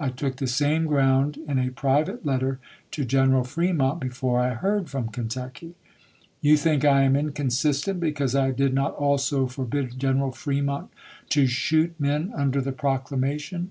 I 0.00 0.08
took 0.08 0.36
the 0.36 0.46
same 0.46 0.86
ground 0.86 1.36
in 1.36 1.58
a 1.58 1.68
private 1.68 2.24
letter 2.24 2.58
to 2.92 3.04
General 3.04 3.44
Fremont 3.44 4.00
before 4.00 4.40
I 4.40 4.54
heard 4.54 4.88
from 4.88 5.08
Kentucky. 5.08 5.74
You 6.40 6.56
think 6.56 6.82
I 6.86 7.02
am 7.02 7.14
inconsistent 7.14 8.00
because 8.00 8.34
I 8.34 8.52
did 8.52 8.72
not 8.72 8.94
also 8.94 9.46
forbid 9.46 9.98
General 10.00 10.32
Fremont 10.32 10.88
to 11.28 11.46
shoot 11.46 11.92
men 12.00 12.32
under 12.34 12.62
the 12.62 12.72
proc 12.72 13.10
MILITARY 13.10 13.18
EMANCIPATION 13.18 13.18
423 13.18 13.48
lamation. 13.58 13.64